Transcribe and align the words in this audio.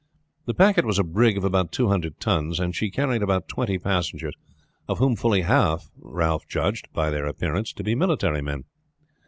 The 0.47 0.55
packet 0.55 0.83
was 0.83 0.97
a 0.97 1.03
brig 1.03 1.37
of 1.37 1.43
about 1.43 1.71
two 1.71 1.89
hundred 1.89 2.19
tons, 2.19 2.59
and 2.59 2.75
she 2.75 2.89
carried 2.89 3.21
about 3.21 3.47
twenty 3.47 3.77
passengers, 3.77 4.33
of 4.87 4.97
whom 4.97 5.15
fully 5.15 5.41
half 5.41 5.91
Ralph 5.95 6.47
judged 6.47 6.91
by 6.91 7.11
their 7.11 7.27
appearance 7.27 7.71
to 7.73 7.83
be 7.83 7.93
military 7.93 8.41
men. 8.41 8.63